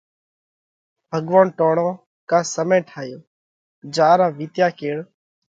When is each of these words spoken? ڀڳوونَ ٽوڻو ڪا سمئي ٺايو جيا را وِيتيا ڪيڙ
ڀڳوونَ 1.11 1.47
ٽوڻو 1.57 1.89
ڪا 2.29 2.39
سمئي 2.53 2.79
ٺايو 2.89 3.19
جيا 3.93 4.09
را 4.19 4.27
وِيتيا 4.37 4.67
ڪيڙ 4.79 4.97